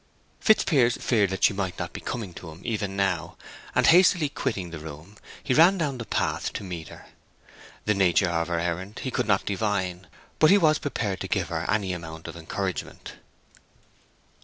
Fitzpiers 0.39 0.97
feared 0.99 1.29
that 1.29 1.43
she 1.43 1.53
might 1.53 1.77
not 1.77 1.93
be 1.93 2.01
coming 2.01 2.33
to 2.33 2.49
him 2.49 2.63
even 2.65 2.95
now, 2.95 3.37
and 3.75 3.85
hastily 3.85 4.29
quitting 4.29 4.71
the 4.71 4.79
room, 4.79 5.15
he 5.43 5.53
ran 5.53 5.77
down 5.77 5.99
the 5.99 6.05
path 6.05 6.51
to 6.53 6.63
meet 6.63 6.87
her. 6.87 7.05
The 7.85 7.93
nature 7.93 8.27
of 8.31 8.47
her 8.47 8.59
errand 8.59 9.01
he 9.03 9.11
could 9.11 9.27
not 9.27 9.45
divine, 9.45 10.07
but 10.39 10.49
he 10.49 10.57
was 10.57 10.79
prepared 10.79 11.19
to 11.19 11.27
give 11.27 11.49
her 11.49 11.69
any 11.69 11.93
amount 11.93 12.27
of 12.27 12.35
encouragement. 12.35 13.13